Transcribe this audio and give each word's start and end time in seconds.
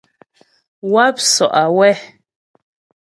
Wáp 0.91 1.15
sɔ' 1.33 1.53
awɛ́. 1.63 1.91